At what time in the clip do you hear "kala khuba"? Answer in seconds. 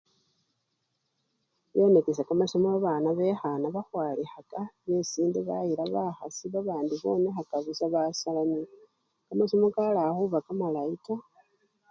9.75-10.37